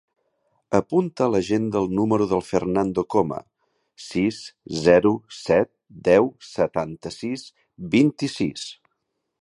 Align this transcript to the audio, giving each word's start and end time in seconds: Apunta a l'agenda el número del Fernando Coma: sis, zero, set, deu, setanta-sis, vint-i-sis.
Apunta 0.77 1.25
a 1.25 1.31
l'agenda 1.33 1.81
el 1.85 1.91
número 1.99 2.27
del 2.31 2.41
Fernando 2.47 3.03
Coma: 3.15 3.37
sis, 4.07 4.41
zero, 4.89 5.13
set, 5.41 5.73
deu, 6.09 6.33
setanta-sis, 6.53 7.47
vint-i-sis. 7.97 8.67